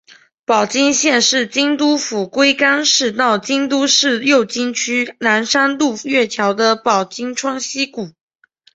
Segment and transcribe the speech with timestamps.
[0.47, 8.09] 保津峡是京都府龟冈市到京都市右京区岚山渡月桥的保津川溪谷。